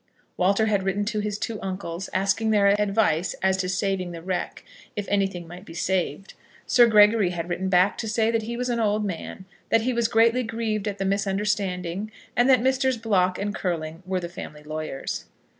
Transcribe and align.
Walter 0.35 0.65
had 0.65 0.81
written 0.81 1.05
to 1.05 1.19
his 1.19 1.37
two 1.37 1.61
uncles, 1.61 2.09
asking 2.11 2.49
their 2.49 2.65
advice 2.81 3.35
as 3.43 3.55
to 3.57 3.69
saving 3.69 4.13
the 4.13 4.21
wreck, 4.23 4.63
if 4.95 5.07
anything 5.09 5.47
might 5.47 5.63
be 5.63 5.75
saved. 5.75 6.33
Sir 6.65 6.87
Gregory 6.87 7.29
had 7.29 7.49
written 7.51 7.69
back 7.69 7.99
to 7.99 8.07
say 8.07 8.31
that 8.31 8.41
he 8.41 8.57
was 8.57 8.69
an 8.69 8.79
old 8.79 9.05
man, 9.05 9.45
that 9.69 9.81
he 9.81 9.93
was 9.93 10.07
greatly 10.07 10.41
grieved 10.41 10.87
at 10.87 10.97
the 10.97 11.05
misunderstanding, 11.05 12.09
and 12.35 12.49
that 12.49 12.63
Messrs. 12.63 12.97
Block 12.97 13.37
and 13.37 13.53
Curling 13.53 14.01
were 14.03 14.19
the 14.19 14.27
family 14.27 14.63
lawyers. 14.63 15.25